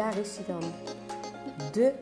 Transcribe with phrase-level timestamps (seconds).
[0.00, 0.72] daar is hij dan.
[1.72, 1.94] De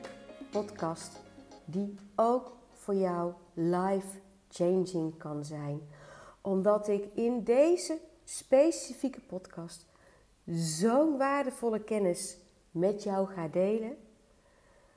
[0.51, 1.21] podcast
[1.65, 5.81] die ook voor jou life changing kan zijn.
[6.41, 9.87] Omdat ik in deze specifieke podcast
[10.55, 12.39] zo'n waardevolle kennis
[12.71, 13.97] met jou ga delen.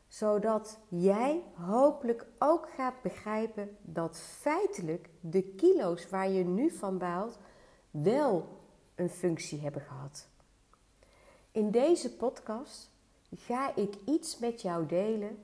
[0.07, 7.39] Zodat jij hopelijk ook gaat begrijpen dat feitelijk de kilo's waar je nu van baalt
[7.91, 8.47] wel
[8.95, 10.27] een functie hebben gehad.
[11.51, 12.90] In deze podcast
[13.35, 15.37] ga ik iets met jou delen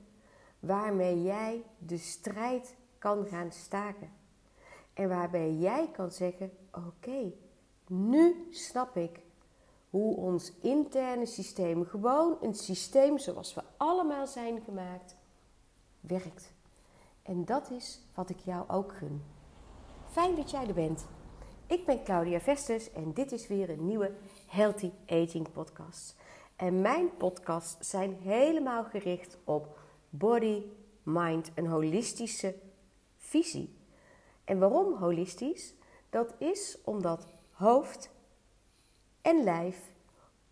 [0.58, 4.10] waarmee jij de strijd kan gaan staken.
[4.92, 7.32] En waarbij jij kan zeggen: Oké,
[7.86, 9.20] nu snap ik
[9.90, 15.16] hoe ons interne systeem, gewoon een systeem zoals we allemaal zijn gemaakt,
[16.00, 16.52] werkt.
[17.22, 19.22] En dat is wat ik jou ook gun.
[20.10, 21.06] Fijn dat jij er bent.
[21.66, 24.12] Ik ben Claudia Vestes en dit is weer een nieuwe
[24.46, 26.16] Healthy Aging podcast.
[26.58, 29.78] En mijn podcasts zijn helemaal gericht op
[30.10, 30.62] body,
[31.02, 32.54] mind, een holistische
[33.16, 33.76] visie.
[34.44, 35.74] En waarom holistisch?
[36.10, 38.10] Dat is omdat hoofd
[39.22, 39.92] en lijf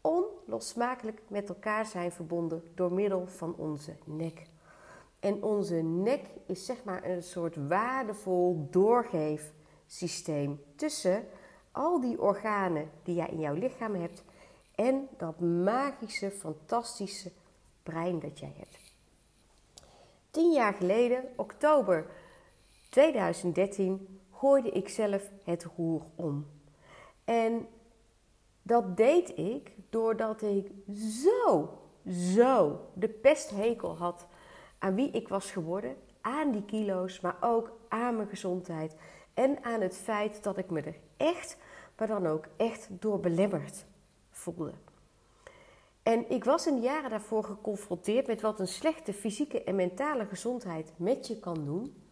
[0.00, 4.47] onlosmakelijk met elkaar zijn verbonden door middel van onze nek.
[5.20, 11.27] En onze nek is zeg maar een soort waardevol doorgeefsysteem tussen
[11.72, 14.25] al die organen die jij in jouw lichaam hebt
[14.77, 17.32] en dat magische, fantastische
[17.82, 18.94] brein dat jij hebt.
[20.30, 22.06] Tien jaar geleden, oktober
[22.88, 26.47] 2013, gooide ik zelf het roer om.
[27.24, 27.69] En
[28.62, 31.69] dat deed ik doordat ik zo,
[32.08, 34.27] zo de pesthekel had
[34.78, 38.97] aan wie ik was geworden, aan die kilo's, maar ook aan mijn gezondheid
[39.34, 41.56] en aan het feit dat ik me er echt,
[41.97, 43.84] maar dan ook echt door belemmerd
[44.37, 44.73] voelde.
[46.03, 50.27] En ik was in de jaren daarvoor geconfronteerd met wat een slechte fysieke en mentale
[50.27, 52.03] gezondheid met je kan doen.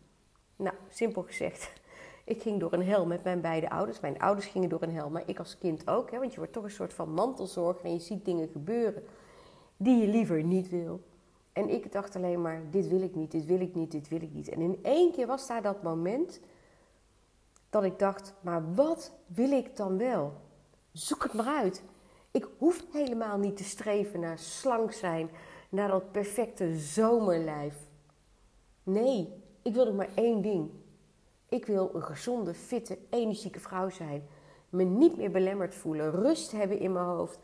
[0.56, 1.72] Nou, simpel gezegd,
[2.24, 4.00] ik ging door een hel met mijn beide ouders.
[4.00, 6.10] Mijn ouders gingen door een hel, maar ik als kind ook.
[6.10, 9.04] Hè, want je wordt toch een soort van mantelzorg en je ziet dingen gebeuren
[9.76, 11.00] die je liever niet wil.
[11.52, 14.22] En ik dacht alleen maar, dit wil ik niet, dit wil ik niet, dit wil
[14.22, 14.48] ik niet.
[14.48, 16.40] En in één keer was daar dat moment
[17.70, 20.32] dat ik dacht, maar wat wil ik dan wel?
[20.92, 21.82] Zoek het maar uit.
[22.34, 25.30] Ik hoef helemaal niet te streven naar slank zijn,
[25.68, 27.74] naar dat perfecte zomerlijf.
[28.82, 30.70] Nee, ik wil nog maar één ding.
[31.48, 34.28] Ik wil een gezonde, fitte, energieke vrouw zijn.
[34.68, 37.38] Me niet meer belemmerd voelen, rust hebben in mijn hoofd,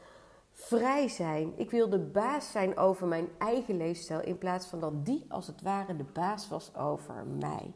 [0.52, 1.52] vrij zijn.
[1.56, 5.46] Ik wil de baas zijn over mijn eigen leefstijl in plaats van dat die als
[5.46, 7.72] het ware de baas was over mij.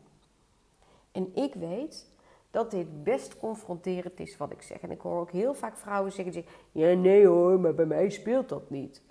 [1.13, 2.11] En ik weet
[2.55, 4.81] dat dit best confronterend is wat ik zeg.
[4.81, 8.49] En ik hoor ook heel vaak vrouwen zeggen: Ja, nee hoor, maar bij mij speelt
[8.49, 9.03] dat niet.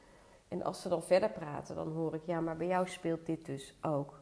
[0.47, 3.45] En als ze dan verder praten, dan hoor ik: Ja, maar bij jou speelt dit
[3.45, 4.21] dus ook.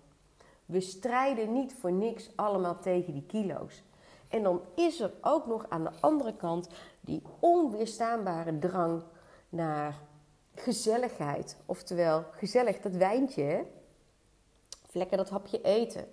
[0.66, 3.84] We strijden niet voor niks allemaal tegen die kilo's.
[4.28, 6.70] En dan is er ook nog aan de andere kant
[7.02, 9.04] die onweerstaanbare drang
[9.50, 10.00] naar
[10.56, 11.58] gezelligheid.
[11.66, 13.62] Oftewel, gezellig dat wijntje, hè?
[14.88, 16.08] Of lekker dat hapje eten.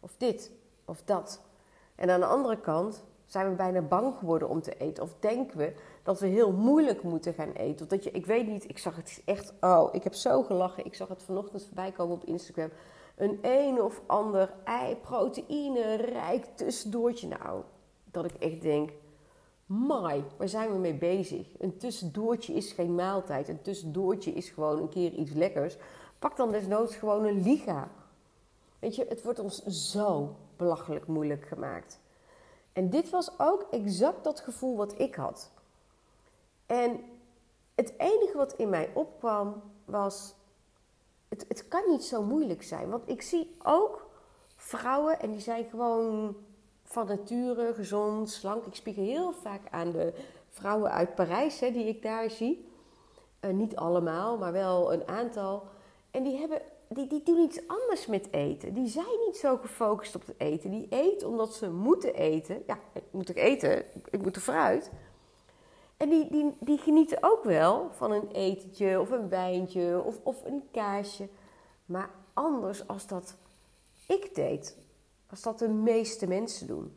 [0.00, 0.50] Of dit,
[0.84, 1.40] of dat.
[2.02, 5.02] En aan de andere kant zijn we bijna bang geworden om te eten.
[5.02, 7.82] Of denken we dat we heel moeilijk moeten gaan eten.
[7.82, 10.84] Of dat je, ik weet niet, ik zag het echt, oh, ik heb zo gelachen.
[10.84, 12.70] Ik zag het vanochtend voorbij komen op Instagram.
[13.16, 17.28] Een een of ander ei, proteïne, rijk tussendoortje.
[17.28, 17.62] Nou,
[18.04, 18.90] dat ik echt denk,
[19.66, 21.46] mai, waar zijn we mee bezig?
[21.58, 23.48] Een tussendoortje is geen maaltijd.
[23.48, 25.76] Een tussendoortje is gewoon een keer iets lekkers.
[26.18, 27.90] Pak dan desnoods gewoon een liga.
[28.78, 32.00] Weet je, het wordt ons zo belachelijk moeilijk gemaakt.
[32.72, 35.50] En dit was ook exact dat gevoel wat ik had.
[36.66, 37.00] En
[37.74, 40.34] het enige wat in mij opkwam was:
[41.28, 42.88] het, het kan niet zo moeilijk zijn.
[42.88, 44.10] Want ik zie ook
[44.56, 46.36] vrouwen en die zijn gewoon
[46.84, 48.66] van nature gezond, slank.
[48.66, 50.14] Ik spiegel heel vaak aan de
[50.48, 52.70] vrouwen uit Parijs hè, die ik daar zie.
[53.40, 55.62] Uh, niet allemaal, maar wel een aantal.
[56.10, 56.62] En die hebben
[56.94, 58.74] die, die doen iets anders met eten.
[58.74, 60.70] Die zijn niet zo gefocust op het eten.
[60.70, 62.62] Die eten omdat ze moeten eten.
[62.66, 63.84] Ja, ik moet toch eten?
[64.10, 64.90] Ik moet er fruit.
[65.96, 70.44] En die, die, die genieten ook wel van een etentje of een wijntje of, of
[70.44, 71.28] een kaasje.
[71.84, 73.34] Maar anders als dat
[74.06, 74.76] ik deed.
[75.30, 76.96] Als dat de meeste mensen doen.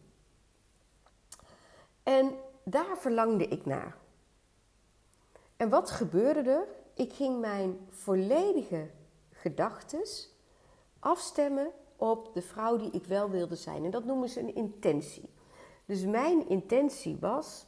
[2.03, 2.31] En
[2.63, 3.97] daar verlangde ik naar.
[5.57, 6.67] En wat gebeurde er?
[6.93, 8.89] Ik ging mijn volledige
[9.45, 10.33] gedachtes
[10.99, 13.85] afstemmen op de vrouw die ik wel wilde zijn.
[13.85, 15.29] En dat noemen ze een intentie.
[15.85, 17.65] Dus mijn intentie was: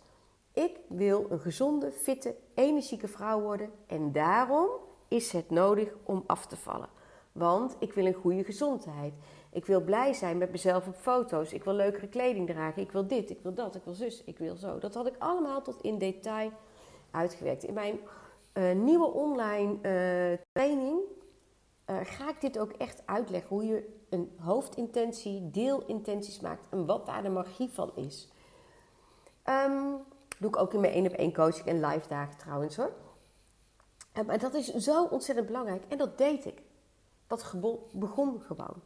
[0.54, 3.72] ik wil een gezonde, fitte, energieke vrouw worden.
[3.88, 4.70] En daarom
[5.08, 6.90] is het nodig om af te vallen.
[7.32, 9.14] Want ik wil een goede gezondheid.
[9.52, 11.54] Ik wil blij zijn met mezelf op foto's.
[11.54, 12.82] Ik wil leukere kleding dragen.
[12.82, 14.80] Ik wil dit, ik wil dat, ik wil zus, ik wil zo.
[14.80, 16.52] Dat had ik allemaal tot in detail
[17.12, 17.64] uitgewerkt.
[17.64, 18.00] In mijn
[18.54, 21.00] uh, nieuwe online uh, training
[21.90, 23.50] uh, ga ik dit ook echt uitleggen.
[23.50, 28.32] Hoe je een hoofdintentie, deelintenties maakt en wat daar de magie van is.
[29.46, 29.98] Um,
[30.40, 32.92] doe ik ook in mijn één op één coaching en live dagen trouwens hoor.
[34.18, 36.62] Um, maar dat is zo ontzettend belangrijk en dat deed ik.
[37.28, 37.54] Dat
[37.92, 38.82] begon gewoon.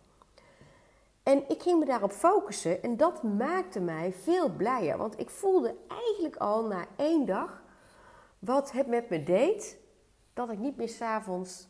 [1.23, 4.97] En ik ging me daarop focussen en dat maakte mij veel blijer.
[4.97, 7.61] Want ik voelde eigenlijk al na één dag
[8.39, 9.77] wat het met me deed
[10.33, 11.67] dat ik niet meer s'avonds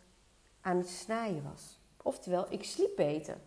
[0.61, 1.79] aan het snijden was.
[2.01, 3.37] Oftewel, ik sliep beter.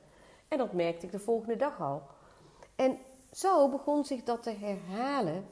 [0.49, 2.03] En dat merkte ik de volgende dag al.
[2.77, 2.99] En
[3.33, 5.47] zo begon zich dat te herhalen.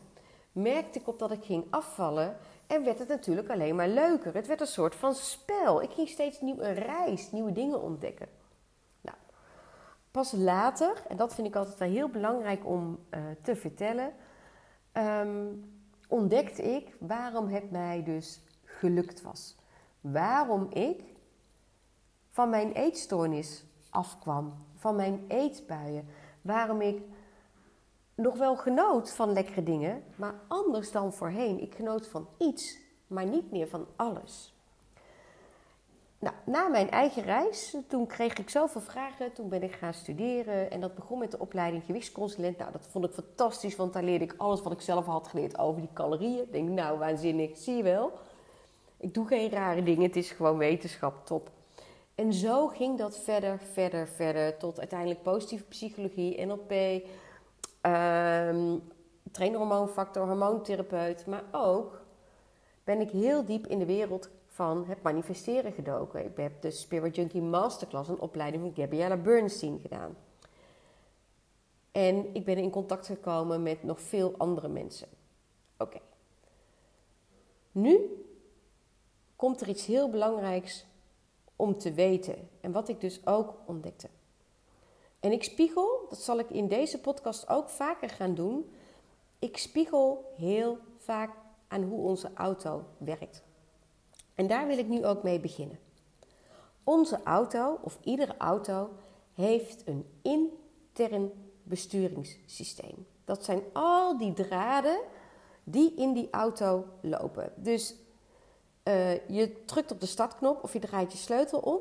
[0.53, 2.37] Merkte ik op dat ik ging afvallen.
[2.67, 4.35] En werd het natuurlijk alleen maar leuker.
[4.35, 5.83] Het werd een soort van spel.
[5.83, 8.29] Ik ging steeds nieuw, een reis, nieuwe dingen ontdekken.
[9.01, 9.17] Nou,
[10.11, 14.13] pas later, en dat vind ik altijd wel heel belangrijk om uh, te vertellen,
[14.93, 15.73] um,
[16.09, 19.57] ontdekte ik waarom het mij dus gelukt was.
[20.01, 21.12] Waarom ik
[22.33, 26.09] van mijn eetstoornis afkwam, van mijn eetbuien.
[26.41, 27.03] Waarom ik
[28.15, 31.63] nog wel genoot van lekkere dingen, maar anders dan voorheen.
[31.63, 34.55] Ik genoot van iets, maar niet meer van alles.
[36.19, 39.33] Nou, na mijn eigen reis, toen kreeg ik zoveel vragen.
[39.33, 42.59] Toen ben ik gaan studeren en dat begon met de opleiding gewichtsconsulent.
[42.59, 45.59] Nou, dat vond ik fantastisch, want daar leerde ik alles wat ik zelf had geleerd
[45.59, 46.43] over die calorieën.
[46.43, 48.13] Ik denk, nou, waanzinnig, zie je wel.
[48.97, 51.51] Ik doe geen rare dingen, het is gewoon wetenschap, top.
[52.23, 57.03] En zo ging dat verder, verder, verder, tot uiteindelijk positieve psychologie, NLP, um,
[57.81, 58.79] ehm,
[59.31, 61.27] trainerhormoonfactor, hormoontherapeut.
[61.27, 62.03] Maar ook
[62.85, 66.25] ben ik heel diep in de wereld van het manifesteren gedoken.
[66.25, 70.17] Ik heb de Spirit Junkie Masterclass, een opleiding van Gabriella Bernstein gedaan.
[71.93, 75.09] En ik ben in contact gekomen met nog veel andere mensen.
[75.79, 75.99] Oké.
[77.73, 78.25] Nu
[79.37, 80.87] komt er iets heel belangrijks
[81.63, 82.49] om te weten.
[82.61, 84.09] En wat ik dus ook ontdekte.
[85.21, 88.71] En ik spiegel, dat zal ik in deze podcast ook vaker gaan doen.
[89.39, 91.31] Ik spiegel heel vaak
[91.69, 93.43] aan hoe onze auto werkt.
[94.35, 95.79] En daar wil ik nu ook mee beginnen.
[96.85, 98.91] Onze auto, of iedere auto,
[99.35, 101.31] heeft een intern
[101.63, 103.07] besturingssysteem.
[103.25, 105.01] Dat zijn al die draden
[105.65, 107.53] die in die auto lopen.
[107.57, 107.95] Dus
[108.89, 111.81] uh, je drukt op de startknop of je draait je sleutel om.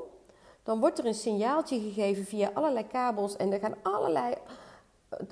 [0.64, 4.34] Dan wordt er een signaaltje gegeven via allerlei kabels en er gaan allerlei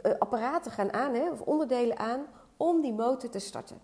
[0.05, 2.25] uh, apparaten gaan aan, hè, of onderdelen aan,
[2.57, 3.81] om die motor te starten.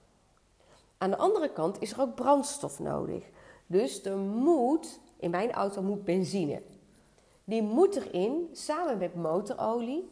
[0.98, 3.24] Aan de andere kant is er ook brandstof nodig.
[3.68, 6.62] Dus er moet, in mijn auto moet benzine.
[7.44, 10.10] Die moet erin, samen met motorolie,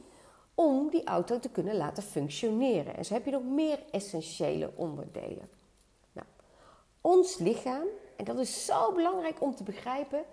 [0.56, 2.96] om die auto te kunnen laten functioneren.
[2.96, 5.50] En zo heb je nog meer essentiële onderdelen.
[7.04, 7.86] Ons lichaam,
[8.16, 10.24] en dat is zo belangrijk om te begrijpen,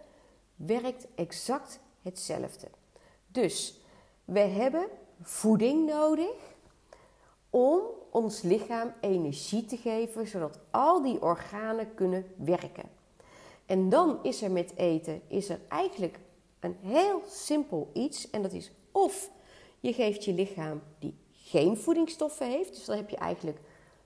[0.56, 2.68] werkt exact hetzelfde.
[3.26, 3.80] Dus
[4.24, 4.86] we hebben
[5.22, 6.34] voeding nodig
[7.50, 7.80] om
[8.10, 12.88] ons lichaam energie te geven, zodat al die organen kunnen werken.
[13.66, 16.18] En dan is er met eten is er eigenlijk
[16.60, 19.30] een heel simpel iets en dat is of
[19.80, 23.58] je geeft je lichaam die geen voedingsstoffen heeft, dus dan heb je eigenlijk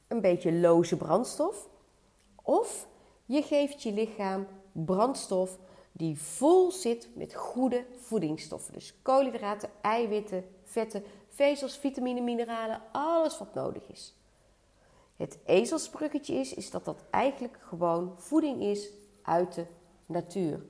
[0.08, 1.68] een beetje loze brandstof.
[2.46, 2.86] Of
[3.24, 5.58] je geeft je lichaam brandstof
[5.92, 8.72] die vol zit met goede voedingsstoffen.
[8.72, 14.14] Dus koolhydraten, eiwitten, vetten, vezels, vitamine, mineralen, alles wat nodig is.
[15.16, 18.90] Het ezelsbruggetje is, is dat dat eigenlijk gewoon voeding is
[19.22, 19.66] uit de
[20.06, 20.62] natuur.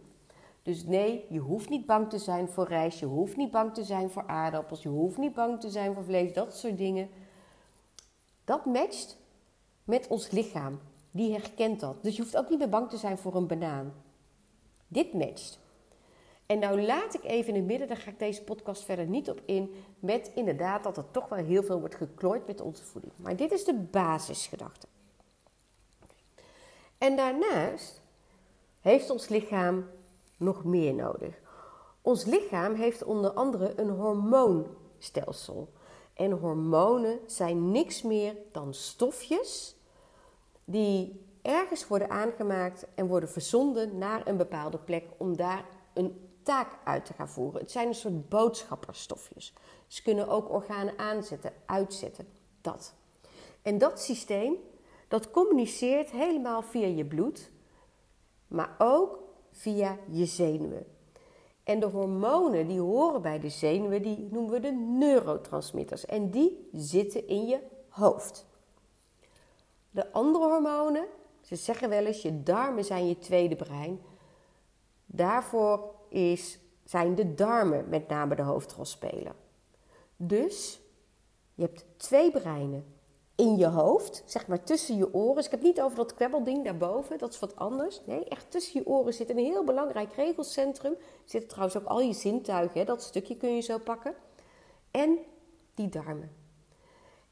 [0.62, 3.84] Dus nee, je hoeft niet bang te zijn voor rijst, je hoeft niet bang te
[3.84, 7.08] zijn voor aardappels, je hoeft niet bang te zijn voor vlees, dat soort dingen.
[8.44, 9.16] Dat matcht
[9.84, 10.80] met ons lichaam
[11.14, 12.02] die herkent dat.
[12.02, 13.94] Dus je hoeft ook niet meer bang te zijn voor een banaan.
[14.88, 15.58] Dit matcht.
[16.46, 19.30] En nou laat ik even in het midden, daar ga ik deze podcast verder niet
[19.30, 23.12] op in, met inderdaad dat er toch wel heel veel wordt geklooid met onze voeding.
[23.16, 24.86] Maar dit is de basisgedachte.
[26.98, 28.02] En daarnaast
[28.80, 29.86] heeft ons lichaam
[30.36, 31.34] nog meer nodig.
[32.02, 35.72] Ons lichaam heeft onder andere een hormoonstelsel.
[36.14, 39.76] En hormonen zijn niks meer dan stofjes
[40.64, 46.78] die ergens worden aangemaakt en worden verzonden naar een bepaalde plek om daar een taak
[46.84, 47.60] uit te gaan voeren.
[47.60, 49.52] Het zijn een soort boodschapperstofjes.
[49.86, 52.28] Ze kunnen ook organen aanzetten, uitzetten.
[52.60, 52.94] Dat.
[53.62, 54.54] En dat systeem,
[55.08, 57.50] dat communiceert helemaal via je bloed,
[58.46, 59.18] maar ook
[59.50, 60.86] via je zenuwen.
[61.64, 66.06] En de hormonen die horen bij de zenuwen, die noemen we de neurotransmitters.
[66.06, 68.46] En die zitten in je hoofd.
[69.94, 71.06] De andere hormonen,
[71.40, 74.00] ze zeggen wel eens, je darmen zijn je tweede brein.
[75.06, 79.34] Daarvoor is, zijn de darmen met name de hoofdrolspeler.
[80.16, 80.80] Dus
[81.54, 82.94] je hebt twee breinen
[83.34, 85.34] in je hoofd, zeg maar tussen je oren.
[85.34, 88.00] Dus ik heb niet over dat kwebbelding daarboven, dat is wat anders.
[88.06, 90.96] Nee, echt tussen je oren zit een heel belangrijk regelcentrum.
[91.24, 94.14] Zitten trouwens ook al je zintuigen, dat stukje kun je zo pakken.
[94.90, 95.18] En
[95.74, 96.36] die darmen.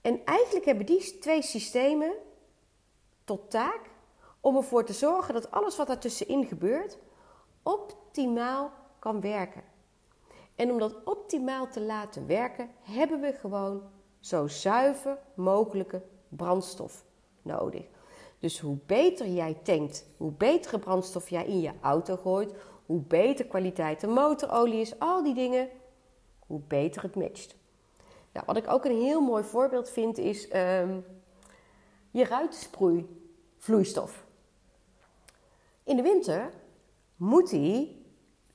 [0.00, 2.12] En eigenlijk hebben die twee systemen
[3.25, 3.81] tot taak
[4.41, 6.99] om ervoor te zorgen dat alles wat tussenin gebeurt
[7.62, 9.62] optimaal kan werken.
[10.55, 13.83] En om dat optimaal te laten werken, hebben we gewoon
[14.21, 17.05] zo zuiver mogelijke brandstof
[17.43, 17.85] nodig.
[18.38, 22.55] Dus hoe beter jij tankt, hoe betere brandstof jij in je auto gooit,
[22.87, 25.69] hoe beter kwaliteit de motorolie is, al die dingen,
[26.47, 27.57] hoe beter het matcht.
[28.33, 31.05] Nou, wat ik ook een heel mooi voorbeeld vind is um,
[32.12, 34.25] je ruitsproeivloeistof.
[35.85, 36.52] In de winter
[37.16, 38.07] moet die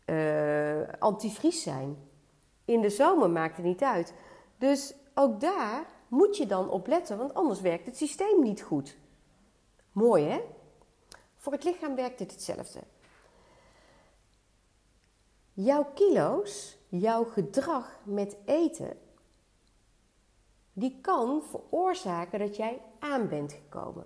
[0.06, 1.98] uh, antivries zijn.
[2.66, 4.14] In de zomer maakt het niet uit.
[4.58, 8.98] Dus ook daar moet je dan op letten, want anders werkt het systeem niet goed.
[9.92, 10.42] Mooi hè?
[11.36, 12.80] Voor het lichaam werkt dit hetzelfde.
[15.54, 18.98] Jouw kilo's, jouw gedrag met eten,
[20.74, 24.06] die kan veroorzaken dat jij aan bent gekomen.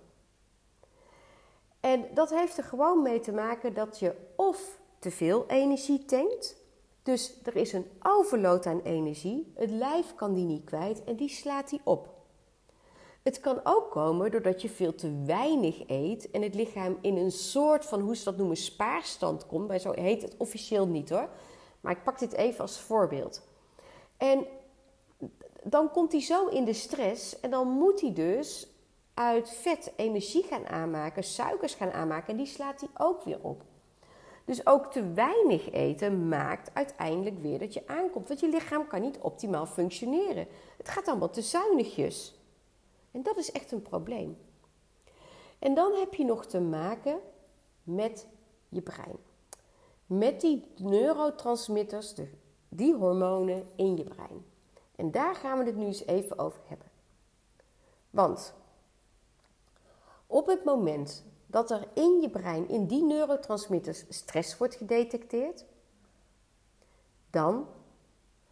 [1.80, 6.62] En dat heeft er gewoon mee te maken dat je of te veel energie tankt,
[7.04, 11.30] dus er is een overload aan energie, het lijf kan die niet kwijt en die
[11.30, 12.10] slaat die op.
[13.22, 17.32] Het kan ook komen doordat je veel te weinig eet en het lichaam in een
[17.32, 19.68] soort van, hoe ze dat noemen, spaarstand komt.
[19.68, 21.30] Bij zo heet het officieel niet hoor,
[21.82, 23.42] maar ik pak dit even als voorbeeld.
[24.18, 24.46] En
[25.64, 28.71] dan komt hij zo in de stress en dan moet hij dus
[29.22, 33.64] uit vet energie gaan aanmaken, suikers gaan aanmaken en die slaat hij ook weer op.
[34.46, 38.28] Dus ook te weinig eten maakt uiteindelijk weer dat je aankomt.
[38.28, 40.48] Want je lichaam kan niet optimaal functioneren.
[40.78, 42.40] Het gaat allemaal te zuinigjes.
[43.12, 44.38] En dat is echt een probleem.
[45.60, 47.20] En dan heb je nog te maken
[47.84, 48.28] met
[48.70, 49.18] je brein.
[50.06, 52.14] Met die neurotransmitters,
[52.70, 54.46] die hormonen in je brein.
[54.96, 56.88] En daar gaan we het nu eens even over hebben.
[58.10, 58.54] Want
[60.32, 65.66] op het moment dat er in je brein, in die neurotransmitters, stress wordt gedetecteerd,
[67.30, 67.68] dan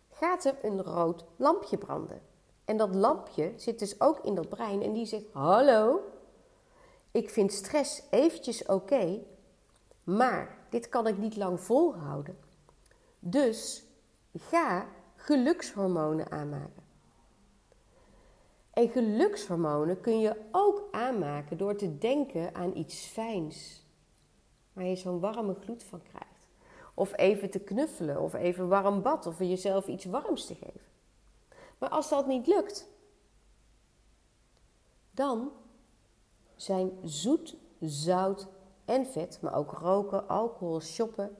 [0.10, 2.22] gaat er een rood lampje branden.
[2.66, 6.02] En dat lampje zit dus ook in dat brein en die zegt: Hallo,
[7.12, 9.20] ik vind stress eventjes oké,
[10.04, 12.38] maar dit kan ik niet lang volhouden.
[13.20, 13.84] Dus
[14.34, 16.79] ga gelukshormonen aanmaken.
[18.80, 23.86] En gelukshormonen kun je ook aanmaken door te denken aan iets fijns.
[24.74, 26.48] Waar je zo'n warme gloed van krijgt.
[26.94, 30.82] Of even te knuffelen, of even warm bad, of jezelf iets warms te geven.
[31.78, 32.90] Maar als dat niet lukt,
[35.12, 35.52] dan
[36.56, 38.48] zijn zoet, zout
[38.86, 41.38] en vet, maar ook roken, alcohol, shoppen,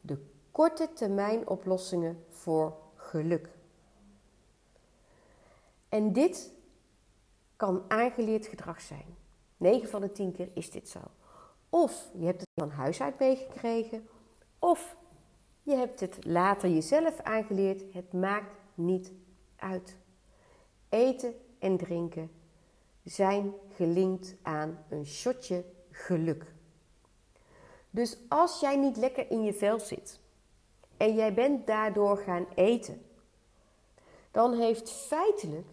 [0.00, 3.50] de korte termijn oplossingen voor geluk.
[5.88, 6.56] En dit
[7.58, 9.16] kan aangeleerd gedrag zijn.
[9.56, 10.98] 9 van de 10 keer is dit zo.
[11.68, 14.08] Of je hebt het van huis uit meegekregen,
[14.58, 14.96] of
[15.62, 17.92] je hebt het later jezelf aangeleerd.
[17.92, 19.12] Het maakt niet
[19.56, 19.96] uit.
[20.88, 22.30] Eten en drinken
[23.04, 26.44] zijn gelinkt aan een shotje geluk.
[27.90, 30.20] Dus als jij niet lekker in je vel zit
[30.96, 33.02] en jij bent daardoor gaan eten,
[34.30, 35.66] dan heeft feitelijk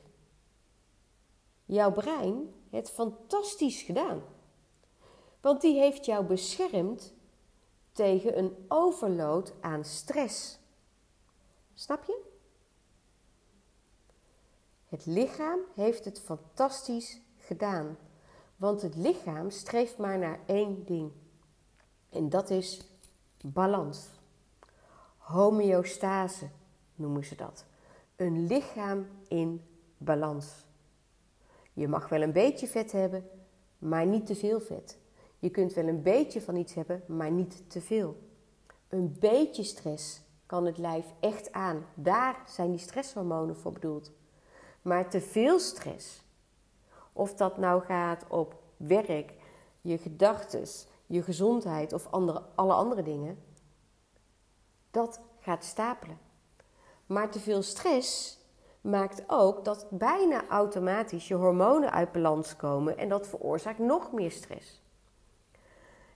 [1.65, 4.22] jouw brein het fantastisch gedaan.
[5.41, 7.13] Want die heeft jou beschermd
[7.91, 10.60] tegen een overload aan stress.
[11.74, 12.22] Snap je?
[14.86, 17.98] Het lichaam heeft het fantastisch gedaan.
[18.55, 21.12] Want het lichaam streeft maar naar één ding.
[22.10, 22.81] En dat is
[23.43, 24.07] balans.
[25.17, 26.50] Homeostase
[26.95, 27.65] noemen ze dat.
[28.15, 29.65] Een lichaam in
[29.98, 30.64] balans.
[31.75, 33.29] Je mag wel een beetje vet hebben,
[33.77, 34.98] maar niet te veel vet.
[35.39, 38.17] Je kunt wel een beetje van iets hebben, maar niet te veel.
[38.88, 41.86] Een beetje stress kan het lijf echt aan.
[41.94, 44.12] Daar zijn die stresshormonen voor bedoeld.
[44.82, 46.24] Maar te veel stress,
[47.13, 49.34] of dat nou gaat op werk,
[49.82, 50.67] je gedachten,
[51.05, 53.44] je gezondheid of andere, alle andere dingen,
[54.91, 56.20] dat gaat stapelen.
[57.05, 58.39] Maar te veel stress
[58.86, 64.32] maakt ook dat bijna automatisch je hormonen uit balans komen en dat veroorzaakt nog meer
[64.32, 64.82] stress.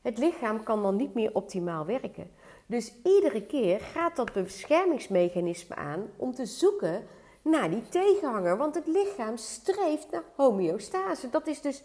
[0.02, 2.32] Het lichaam kan dan niet meer optimaal werken.
[2.66, 7.08] Dus iedere keer gaat dat beschermingsmechanisme aan om te zoeken
[7.42, 8.58] naar die tegenhanger.
[8.58, 11.30] Want het lichaam streeft naar homeostase.
[11.30, 11.84] Dat is dus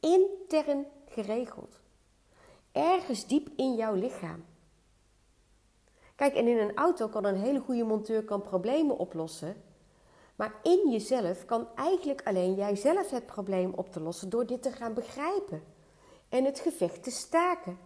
[0.00, 1.80] intern geregeld.
[2.72, 4.44] Ergens diep in jouw lichaam.
[6.14, 9.62] Kijk, en in een auto kan een hele goede monteur kan problemen oplossen.
[10.38, 14.72] Maar in jezelf kan eigenlijk alleen jijzelf het probleem op te lossen door dit te
[14.72, 15.62] gaan begrijpen
[16.28, 17.78] en het gevecht te staken.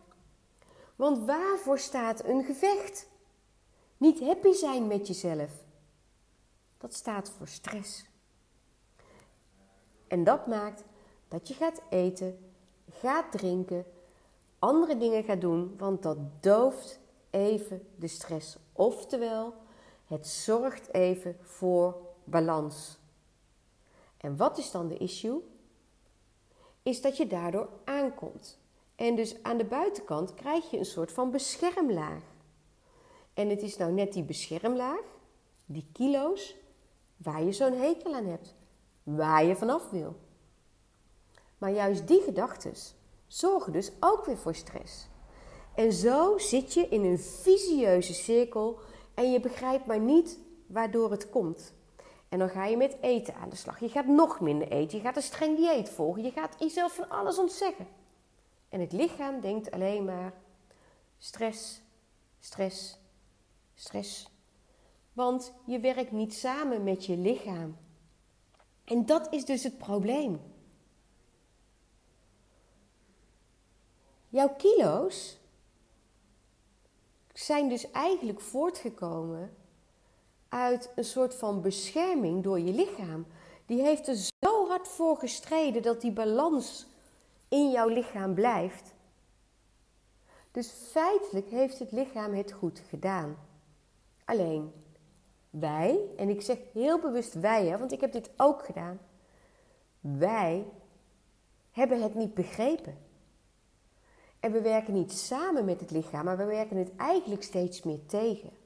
[0.97, 3.09] Want waarvoor staat een gevecht?
[3.97, 5.50] Niet happy zijn met jezelf.
[6.78, 8.04] Dat staat voor stress.
[10.06, 10.85] En dat maakt
[11.28, 12.52] dat je gaat eten,
[12.90, 13.85] gaat drinken,
[14.59, 18.56] andere dingen gaat doen, want dat dooft even de stress.
[18.73, 19.54] Oftewel,
[20.04, 22.98] het zorgt even voor balans.
[24.16, 25.40] En wat is dan de issue?
[26.82, 28.58] Is dat je daardoor aankomt.
[28.94, 32.22] En dus aan de buitenkant krijg je een soort van beschermlaag.
[33.34, 35.04] En het is nou net die beschermlaag,
[35.66, 36.56] die kilo's,
[37.16, 38.54] waar je zo'n hekel aan hebt.
[39.02, 40.16] Waar je vanaf wil.
[41.58, 42.72] Maar juist die gedachten
[43.26, 45.08] zorgen dus ook weer voor stress.
[45.74, 48.78] En zo zit je in een visieuze cirkel
[49.14, 51.74] en je begrijpt maar niet waardoor het komt.
[52.32, 53.80] En dan ga je met eten aan de slag.
[53.80, 54.98] Je gaat nog minder eten.
[54.98, 56.22] Je gaat een streng dieet volgen.
[56.22, 57.86] Je gaat jezelf van alles ontzeggen.
[58.68, 60.32] En het lichaam denkt alleen maar
[61.18, 61.82] stress,
[62.40, 62.98] stress,
[63.74, 64.30] stress.
[65.12, 67.76] Want je werkt niet samen met je lichaam.
[68.84, 70.40] En dat is dus het probleem.
[74.28, 75.38] Jouw kilo's
[77.32, 79.57] zijn dus eigenlijk voortgekomen
[80.52, 83.26] uit een soort van bescherming door je lichaam.
[83.66, 86.86] Die heeft er zo hard voor gestreden dat die balans
[87.48, 88.94] in jouw lichaam blijft.
[90.50, 93.36] Dus feitelijk heeft het lichaam het goed gedaan.
[94.24, 94.72] Alleen
[95.50, 98.98] wij, en ik zeg heel bewust wij, hè, want ik heb dit ook gedaan.
[100.00, 100.64] Wij
[101.70, 102.96] hebben het niet begrepen.
[104.40, 108.06] En we werken niet samen met het lichaam, maar we werken het eigenlijk steeds meer
[108.06, 108.62] tegen.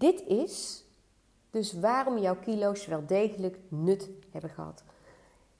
[0.00, 0.84] Dit is
[1.50, 4.82] dus waarom jouw kilo's wel degelijk nut hebben gehad.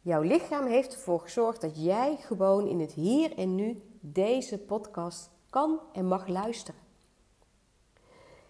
[0.00, 5.30] Jouw lichaam heeft ervoor gezorgd dat jij gewoon in het hier en nu deze podcast
[5.50, 6.80] kan en mag luisteren.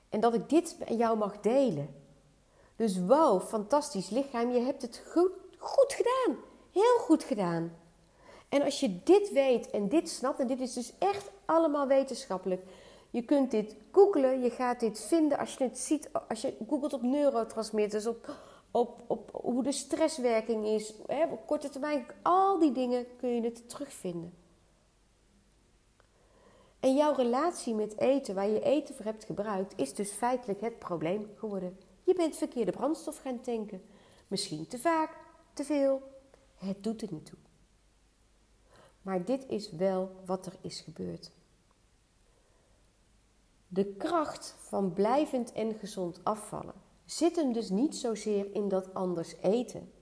[0.09, 1.95] En dat ik dit bij jou mag delen.
[2.77, 6.39] Dus wow, fantastisch lichaam, je hebt het goed, goed gedaan.
[6.73, 7.77] Heel goed gedaan.
[8.49, 12.63] En als je dit weet en dit snapt, en dit is dus echt allemaal wetenschappelijk.
[13.11, 16.93] Je kunt dit googlen, je gaat dit vinden als je het ziet, als je googelt
[16.93, 18.37] op neurotransmitters, op,
[18.71, 23.41] op, op hoe de stresswerking is, hè, op korte termijn, al die dingen kun je
[23.41, 24.35] het terugvinden.
[26.81, 30.79] En jouw relatie met eten, waar je eten voor hebt gebruikt, is dus feitelijk het
[30.79, 31.79] probleem geworden.
[32.05, 33.83] Je bent verkeerde brandstof gaan tanken.
[34.29, 35.17] Misschien te vaak,
[35.53, 36.03] te veel.
[36.55, 37.39] Het doet er niet toe.
[39.03, 41.31] Maar dit is wel wat er is gebeurd.
[43.73, 49.37] De kracht van blijvend en gezond afvallen zit hem dus niet zozeer in dat anders
[49.43, 49.93] eten.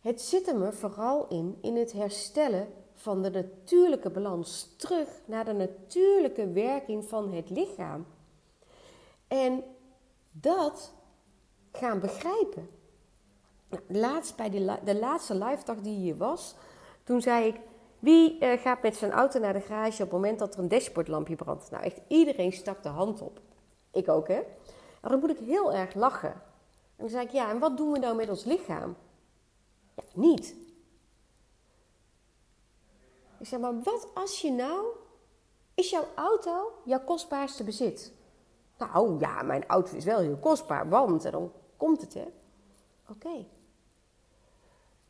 [0.00, 5.44] Het zit hem er vooral in in het herstellen van de natuurlijke balans terug naar
[5.44, 8.06] de natuurlijke werking van het lichaam.
[9.28, 9.64] En
[10.30, 10.92] dat
[11.72, 12.68] gaan begrijpen.
[13.68, 16.54] Nou, laatst bij de, de laatste live dag die hier was,
[17.04, 17.60] toen zei ik,
[17.98, 20.68] wie uh, gaat met zijn auto naar de garage op het moment dat er een
[20.68, 21.70] dashboardlampje brandt?
[21.70, 23.40] Nou, echt iedereen stak de hand op.
[23.90, 24.42] Ik ook, hè?
[25.00, 26.32] En dan moet ik heel erg lachen.
[26.32, 28.96] En dan zei ik, ja, en wat doen we nou met ons lichaam?
[29.94, 30.54] Ja, niet.
[33.38, 34.86] Ik zeg, maar wat als je nou...
[35.74, 38.12] Is jouw auto jouw kostbaarste bezit?
[38.78, 41.24] Nou ja, mijn auto is wel heel kostbaar, want...
[41.24, 42.32] En dan komt het, hè?
[43.08, 43.46] Oké.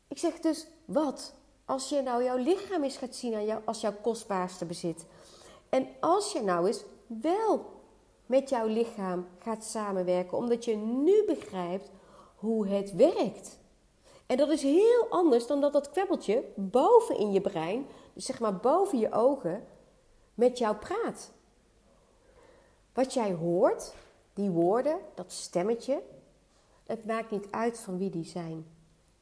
[0.08, 1.34] Ik zeg dus, wat
[1.68, 5.06] als je nou jouw lichaam eens gaat zien als jouw kostbaarste bezit.
[5.68, 7.66] En als je nou eens wel
[8.26, 11.90] met jouw lichaam gaat samenwerken, omdat je nu begrijpt
[12.36, 13.58] hoe het werkt.
[14.26, 18.40] En dat is heel anders dan dat dat kwebbeltje boven in je brein, dus zeg
[18.40, 19.66] maar boven je ogen,
[20.34, 21.32] met jou praat.
[22.92, 23.94] Wat jij hoort,
[24.34, 26.02] die woorden, dat stemmetje,
[26.86, 28.66] het maakt niet uit van wie die zijn.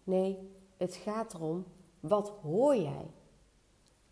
[0.04, 1.64] Nee, het gaat erom
[2.08, 3.10] Wat hoor jij?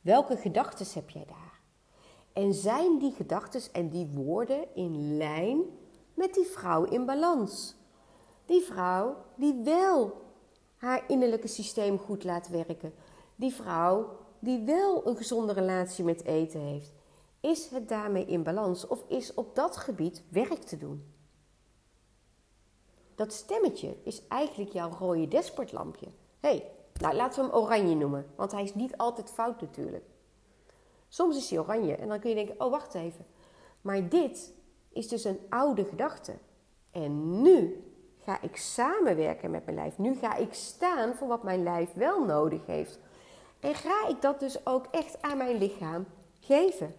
[0.01, 1.61] Welke gedachten heb jij daar?
[2.33, 5.63] En zijn die gedachten en die woorden in lijn
[6.15, 7.75] met die vrouw in balans?
[8.47, 10.23] Die vrouw die wel
[10.77, 12.95] haar innerlijke systeem goed laat werken.
[13.37, 16.93] Die vrouw die wel een gezonde relatie met eten heeft.
[17.41, 21.13] Is het daarmee in balans of is op dat gebied werk te doen?
[23.15, 26.07] Dat stemmetje is eigenlijk jouw rode dashboardlampje.
[26.41, 30.05] Hé, hey, nou laten we hem oranje noemen, want hij is niet altijd fout natuurlijk.
[31.09, 33.27] Soms is hij oranje en dan kun je denken: oh wacht even.
[33.81, 34.53] Maar dit
[34.89, 36.33] is dus een oude gedachte.
[36.91, 37.85] En nu
[38.25, 39.99] ga ik samenwerken met mijn lijf.
[39.99, 42.99] Nu ga ik staan voor wat mijn lijf wel nodig heeft.
[43.61, 46.07] En ga ik dat dus ook echt aan mijn lichaam
[46.41, 46.95] geven.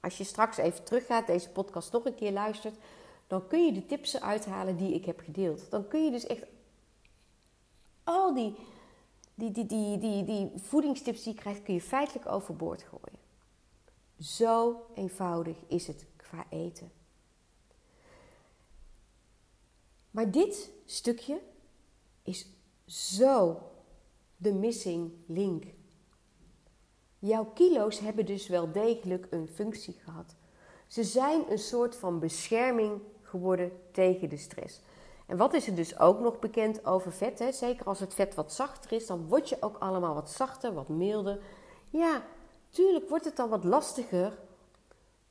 [0.00, 2.74] Als je straks even teruggaat, deze podcast nog een keer luistert,
[3.26, 5.70] dan kun je de tips eruit halen die ik heb gedeeld.
[5.70, 6.44] Dan kun je dus echt
[8.04, 8.54] al die,
[9.34, 13.20] die, die, die, die, die voedingstips die je krijgt, kun je feitelijk overboord gooien.
[14.18, 16.92] Zo eenvoudig is het qua eten.
[20.10, 21.40] Maar dit stukje
[22.22, 22.46] is
[22.86, 23.62] zo
[24.36, 25.64] de missing link.
[27.18, 30.34] Jouw kilo's hebben dus wel degelijk een functie gehad.
[30.86, 34.80] Ze zijn een soort van bescherming geworden tegen de stress.
[35.32, 37.38] En wat is er dus ook nog bekend over vet?
[37.38, 37.52] Hè?
[37.52, 40.88] Zeker als het vet wat zachter is, dan word je ook allemaal wat zachter, wat
[40.88, 41.38] milder.
[41.90, 42.22] Ja,
[42.70, 44.38] tuurlijk wordt het dan wat lastiger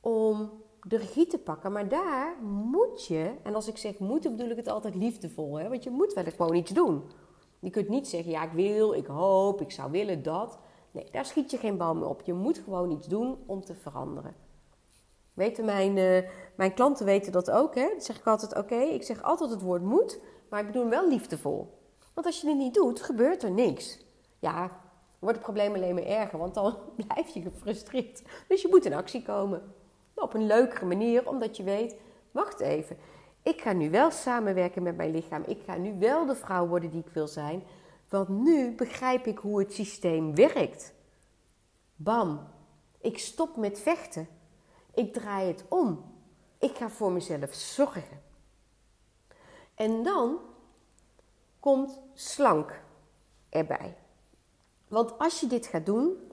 [0.00, 0.50] om
[0.86, 1.72] de regie te pakken.
[1.72, 5.58] Maar daar moet je, en als ik zeg moeten, bedoel ik het altijd liefdevol.
[5.58, 5.68] Hè?
[5.68, 7.02] Want je moet wel gewoon iets doen.
[7.58, 10.58] Je kunt niet zeggen, ja, ik wil, ik hoop, ik zou willen dat.
[10.90, 12.22] Nee, daar schiet je geen bal mee op.
[12.22, 14.34] Je moet gewoon iets doen om te veranderen.
[15.34, 17.74] Weten mijn, uh, mijn klanten weten dat ook.
[17.74, 17.88] Hè?
[17.88, 21.08] Dan zeg ik altijd, oké, ik zeg altijd het woord moet, maar ik bedoel wel
[21.08, 21.78] liefdevol.
[22.14, 24.06] Want als je het niet doet, gebeurt er niks.
[24.38, 24.80] Ja,
[25.18, 28.22] wordt het probleem alleen maar erger, want dan blijf je gefrustreerd.
[28.48, 29.74] Dus je moet in actie komen.
[30.14, 31.96] Op een leukere manier, omdat je weet,
[32.30, 32.96] wacht even.
[33.42, 35.42] Ik ga nu wel samenwerken met mijn lichaam.
[35.46, 37.62] Ik ga nu wel de vrouw worden die ik wil zijn.
[38.08, 40.94] Want nu begrijp ik hoe het systeem werkt.
[41.96, 42.48] Bam.
[43.00, 44.28] Ik stop met vechten.
[44.94, 46.04] Ik draai het om.
[46.58, 48.22] Ik ga voor mezelf zorgen.
[49.74, 50.38] En dan
[51.60, 52.80] komt slank
[53.48, 53.96] erbij.
[54.88, 56.30] Want als je dit gaat doen,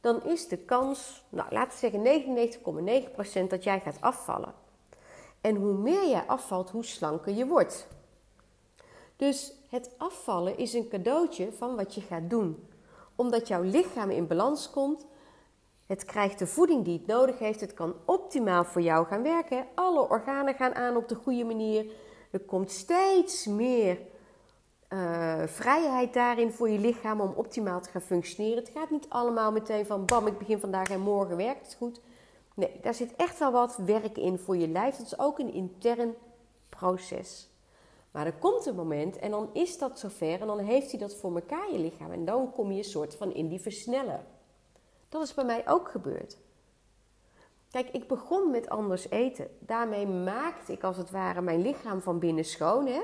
[0.00, 4.54] dan is de kans, nou laten we zeggen 99,9% dat jij gaat afvallen.
[5.40, 7.86] En hoe meer jij afvalt, hoe slanker je wordt.
[9.16, 12.68] Dus het afvallen is een cadeautje van wat je gaat doen.
[13.16, 15.06] Omdat jouw lichaam in balans komt.
[15.92, 17.60] Het krijgt de voeding die het nodig heeft.
[17.60, 19.66] Het kan optimaal voor jou gaan werken.
[19.74, 21.86] Alle organen gaan aan op de goede manier.
[22.30, 23.98] Er komt steeds meer
[24.88, 28.58] uh, vrijheid daarin voor je lichaam om optimaal te gaan functioneren.
[28.58, 32.00] Het gaat niet allemaal meteen van bam, ik begin vandaag en morgen werkt het goed.
[32.54, 34.96] Nee, daar zit echt wel wat werk in voor je lijf.
[34.96, 36.14] Het is ook een intern
[36.68, 37.48] proces.
[38.10, 41.14] Maar er komt een moment en dan is dat zover en dan heeft hij dat
[41.14, 42.12] voor elkaar, je lichaam.
[42.12, 44.20] En dan kom je een soort van in die versneller.
[45.12, 46.38] Dat is bij mij ook gebeurd.
[47.70, 49.48] Kijk, ik begon met anders eten.
[49.58, 52.86] Daarmee maakte ik als het ware mijn lichaam van binnen schoon.
[52.86, 53.02] Hè?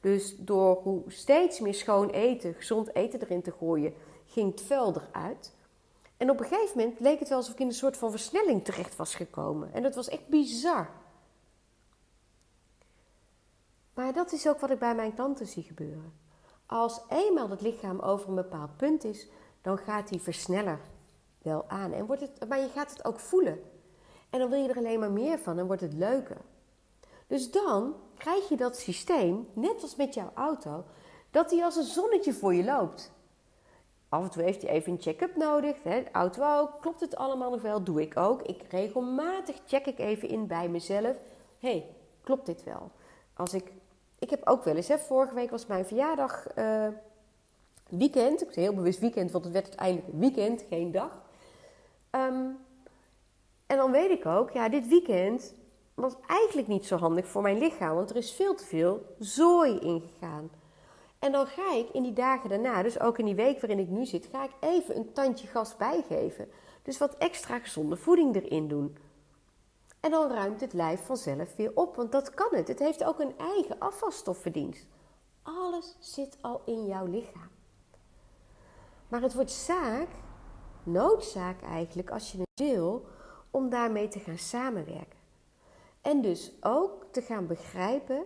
[0.00, 3.94] Dus door hoe steeds meer schoon eten, gezond eten erin te gooien,
[4.26, 5.54] ging het vuil eruit.
[6.16, 8.64] En op een gegeven moment leek het wel alsof ik in een soort van versnelling
[8.64, 9.72] terecht was gekomen.
[9.72, 10.90] En dat was echt bizar.
[13.94, 16.12] Maar dat is ook wat ik bij mijn klanten zie gebeuren.
[16.66, 19.28] Als eenmaal het lichaam over een bepaald punt is,
[19.62, 20.80] dan gaat die versneller
[21.42, 21.92] wel aan.
[21.92, 23.62] En wordt het, maar je gaat het ook voelen.
[24.30, 26.40] En dan wil je er alleen maar meer van en wordt het leuker.
[27.26, 30.84] Dus dan krijg je dat systeem, net als met jouw auto,
[31.30, 33.12] dat die als een zonnetje voor je loopt.
[34.08, 35.82] Af en toe heeft hij even een check-up nodig.
[35.82, 36.02] Hè?
[36.02, 36.80] De auto ook.
[36.80, 37.82] Klopt het allemaal nog wel?
[37.82, 38.42] Doe ik ook.
[38.42, 41.16] Ik regelmatig check ik even in bij mezelf.
[41.58, 41.86] hey,
[42.22, 42.90] klopt dit wel?
[43.34, 43.72] Als ik,
[44.18, 46.86] ik heb ook wel eens, hè, vorige week was mijn verjaardag uh,
[47.88, 48.42] weekend.
[48.42, 51.21] Ik zei heel bewust weekend, want het werd uiteindelijk weekend, geen dag.
[52.12, 52.48] Ehm,
[53.66, 55.54] en dan weet ik ook, ja, dit weekend
[55.94, 59.78] was eigenlijk niet zo handig voor mijn lichaam, want er is veel te veel zooi
[59.78, 60.50] ingegaan.
[61.18, 63.88] En dan ga ik in die dagen daarna, dus ook in die week waarin ik
[63.88, 66.48] nu zit, ga ik even een tandje gas bijgeven.
[66.82, 68.96] Dus wat extra gezonde voeding erin doen.
[70.00, 72.68] En dan ruimt het lijf vanzelf weer op, want dat kan het.
[72.68, 74.86] Het heeft ook een eigen afvalstoffendienst.
[75.42, 77.50] Alles zit al in jouw lichaam.
[79.08, 80.08] Maar het wordt zaak,
[80.86, 83.06] noodzaak eigenlijk, als je het wil,
[83.50, 85.18] om daarmee te gaan samenwerken.
[86.00, 88.24] En dus ook te gaan begrijpen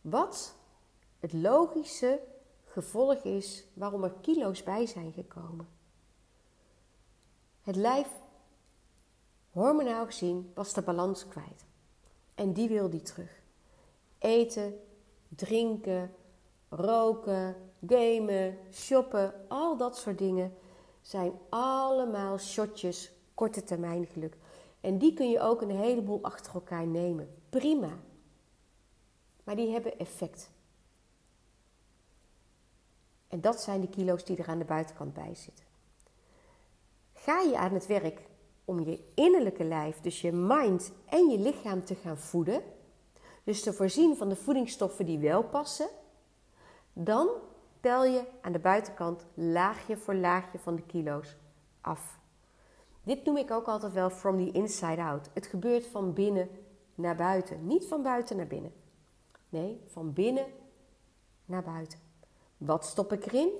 [0.00, 0.54] wat
[1.18, 2.20] het logische,
[2.64, 5.68] gevolg is waarom er kilo's bij zijn gekomen.
[7.62, 8.08] Het lijf,
[9.50, 11.66] hormonaal gezien, was de balans kwijt.
[12.34, 13.42] En die wil die terug.
[14.18, 14.80] Eten,
[15.28, 16.14] drinken,
[16.68, 20.56] roken, gamen, shoppen, al dat soort dingen
[21.08, 24.36] zijn allemaal shotjes korte termijn geluk.
[24.80, 27.34] En die kun je ook een heleboel achter elkaar nemen.
[27.48, 27.98] Prima.
[29.44, 30.50] Maar die hebben effect.
[33.28, 35.64] En dat zijn de kilo's die er aan de buitenkant bij zitten.
[37.12, 38.20] Ga je aan het werk
[38.64, 42.62] om je innerlijke lijf, dus je mind en je lichaam te gaan voeden,
[43.44, 45.88] dus te voorzien van de voedingsstoffen die wel passen,
[46.92, 47.28] dan
[47.80, 51.36] tel je aan de buitenkant laagje voor laagje van de kilo's
[51.80, 52.18] af.
[53.02, 55.30] Dit noem ik ook altijd wel from the inside out.
[55.34, 56.48] Het gebeurt van binnen
[56.94, 58.72] naar buiten, niet van buiten naar binnen.
[59.48, 60.46] Nee, van binnen
[61.44, 61.98] naar buiten.
[62.56, 63.50] Wat stop ik erin,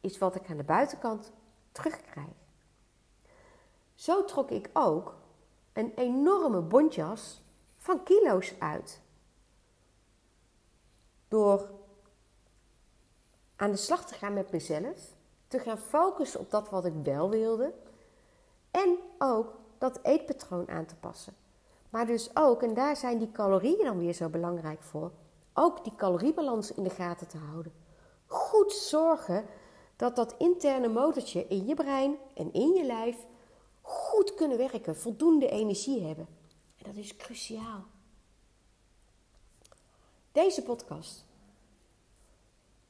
[0.00, 1.32] is wat ik aan de buitenkant
[1.72, 2.28] terugkrijg.
[3.94, 5.14] Zo trok ik ook
[5.72, 7.42] een enorme bontjas
[7.76, 9.00] van kilo's uit.
[11.28, 11.70] Door
[13.56, 14.98] aan de slag te gaan met mezelf,
[15.48, 17.72] te gaan focussen op dat wat ik wel wilde
[18.70, 21.36] en ook dat eetpatroon aan te passen.
[21.90, 25.10] Maar dus ook, en daar zijn die calorieën dan weer zo belangrijk voor,
[25.54, 27.72] ook die caloriebalans in de gaten te houden.
[28.26, 29.44] Goed zorgen
[29.96, 33.16] dat dat interne motortje in je brein en in je lijf
[33.80, 36.28] goed kunnen werken, voldoende energie hebben.
[36.76, 37.84] En dat is cruciaal.
[40.32, 41.25] Deze podcast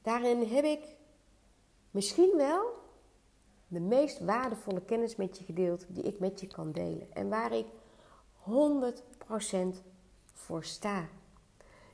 [0.07, 0.97] Daarin heb ik
[1.91, 2.61] misschien wel
[3.69, 7.13] de meest waardevolle kennis met je gedeeld die ik met je kan delen.
[7.13, 7.67] En waar ik
[8.45, 9.83] 100%
[10.33, 11.09] voor sta.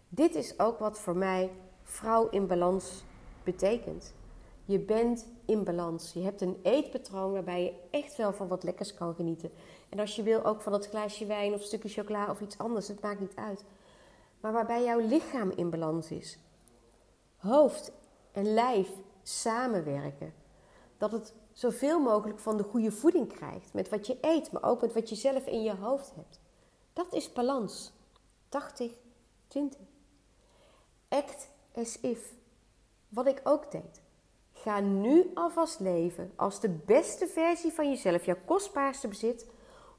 [0.09, 1.51] Dit is ook wat voor mij
[1.83, 3.05] vrouw in balans
[3.45, 4.15] betekent.
[4.65, 6.13] Je bent in balans.
[6.13, 9.53] Je hebt een eetpatroon waarbij je echt wel van wat lekkers kan genieten.
[9.89, 12.89] En als je wil ook van dat glaasje wijn of stukje chocola of iets anders,
[12.89, 13.65] het maakt niet uit.
[14.41, 16.39] Maar waarbij jouw lichaam in balans is.
[17.37, 17.93] Hoofd
[18.33, 18.89] en lijf
[19.23, 20.35] samenwerken.
[20.99, 23.73] Dat het zoveel mogelijk van de goede voeding krijgt.
[23.73, 26.41] Met wat je eet, maar ook met wat je zelf in je hoofd hebt.
[26.93, 27.93] Dat is balans.
[28.49, 28.93] 80,
[29.47, 29.81] 20.
[31.09, 32.35] Act as if.
[33.09, 34.01] Wat ik ook deed.
[34.53, 39.47] Ga nu alvast leven als de beste versie van jezelf, jouw kostbaarste bezit,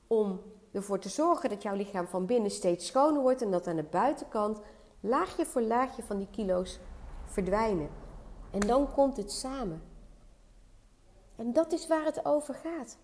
[0.07, 0.41] om
[0.71, 3.83] ervoor te zorgen dat jouw lichaam van binnen steeds schoner wordt en dat aan de
[3.83, 4.59] buitenkant
[4.99, 6.79] laagje voor laagje van die kilo's
[7.25, 7.89] verdwijnen.
[8.53, 9.81] En dan komt het samen.
[11.35, 12.97] En dat is waar het over gaat.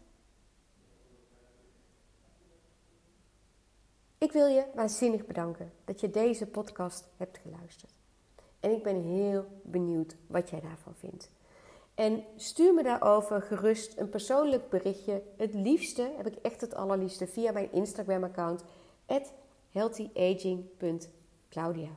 [4.17, 7.93] Ik wil je waanzinnig bedanken dat je deze podcast hebt geluisterd.
[8.59, 11.31] En ik ben heel benieuwd wat jij daarvan vindt.
[11.95, 15.23] En stuur me daarover gerust een persoonlijk berichtje.
[15.37, 18.63] Het liefste, heb ik echt het allerliefste, via mijn Instagram-account,
[19.71, 21.89] healthyaging.claudia.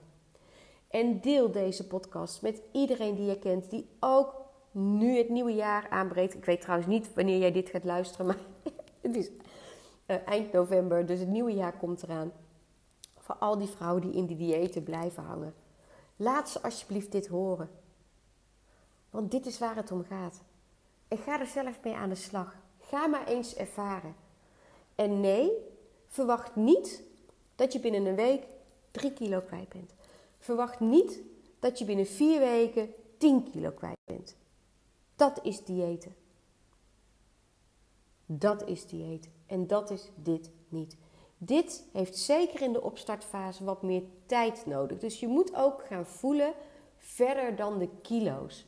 [0.92, 4.34] En deel deze podcast met iedereen die je kent, die ook
[4.70, 6.34] nu het nieuwe jaar aanbreekt.
[6.34, 8.38] Ik weet trouwens niet wanneer jij dit gaat luisteren, maar
[9.00, 9.30] het is
[10.06, 12.32] uh, eind november, dus het nieuwe jaar komt eraan.
[13.18, 15.54] Voor al die vrouwen die in die diëten blijven hangen.
[16.16, 17.70] Laat ze alsjeblieft dit horen.
[19.10, 20.40] Want dit is waar het om gaat.
[21.08, 22.56] En ga er zelf mee aan de slag.
[22.78, 24.14] Ga maar eens ervaren.
[24.94, 25.50] En nee,
[26.08, 27.02] verwacht niet
[27.54, 28.44] dat je binnen een week
[28.90, 29.94] 3 kilo kwijt bent.
[30.42, 31.22] Verwacht niet
[31.58, 34.36] dat je binnen vier weken 10 kilo kwijt bent.
[35.16, 36.14] Dat is diëten.
[38.26, 39.28] Dat is dieet.
[39.46, 40.96] En dat is dit niet.
[41.38, 44.98] Dit heeft zeker in de opstartfase wat meer tijd nodig.
[44.98, 46.52] Dus je moet ook gaan voelen
[46.98, 48.66] verder dan de kilo's.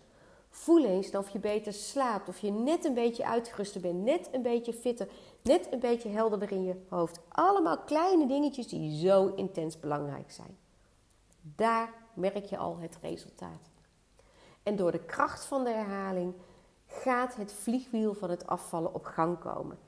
[0.49, 4.43] Voel eens of je beter slaapt, of je net een beetje uitgeruster bent, net een
[4.43, 5.09] beetje fitter,
[5.43, 7.21] net een beetje helderder in je hoofd.
[7.29, 10.64] Allemaal kleine dingetjes die zo intens belangrijk zijn.
[11.47, 13.71] Daar merk je al het resultaat.
[14.63, 16.35] En door de kracht van de herhaling
[16.87, 19.79] gaat het vliegwiel van het afvallen op gang komen.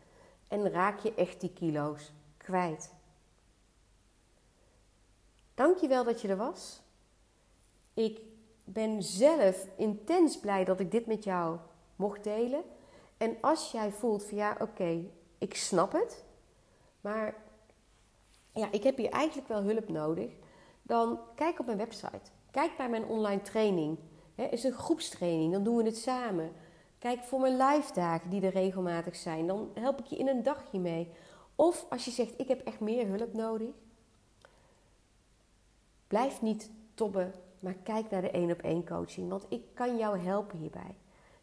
[0.49, 2.95] En raak je echt die kilo's kwijt.
[5.55, 6.83] Dankjewel dat je er was.
[7.95, 8.21] Ik
[8.65, 11.59] ben zelf intens blij dat ik dit met jou
[11.97, 12.63] mocht delen.
[13.17, 15.05] En als jij voelt van ja, oké,
[15.39, 16.25] ik snap het.
[17.01, 17.35] Maar
[18.53, 20.33] ja, ik heb hier eigenlijk wel hulp nodig
[20.87, 22.31] dan kijk op mijn website.
[22.51, 23.99] Kijk bij mijn online training.
[24.51, 26.53] Is een groepstraining, dan doen we het samen.
[26.99, 29.47] Kijk voor mijn live dagen die er regelmatig zijn.
[29.47, 31.11] Dan help ik je in een dagje mee.
[31.55, 33.71] Of als je zegt, ik heb echt meer hulp nodig.
[36.07, 37.35] Blijf niet tobben
[37.67, 40.95] maar kijk naar de één op één coaching, want ik kan jou helpen hierbij.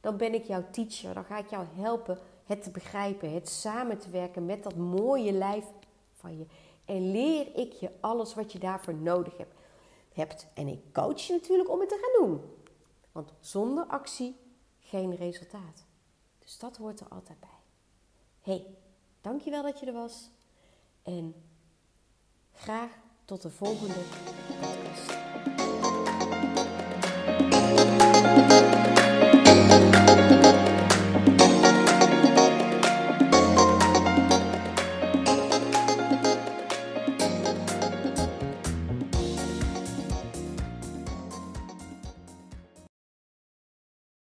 [0.01, 3.97] Dan ben ik jouw teacher, dan ga ik jou helpen het te begrijpen, het samen
[3.97, 5.65] te werken met dat mooie lijf
[6.13, 6.45] van je.
[6.85, 9.33] En leer ik je alles wat je daarvoor nodig
[10.13, 10.47] hebt.
[10.53, 12.41] En ik coach je natuurlijk om het te gaan doen.
[13.11, 14.35] Want zonder actie
[14.79, 15.85] geen resultaat.
[16.39, 17.49] Dus dat hoort er altijd bij.
[18.41, 18.65] hey,
[19.21, 20.29] dankjewel dat je er was.
[21.03, 21.35] En
[22.51, 22.91] graag
[23.25, 24.03] tot de volgende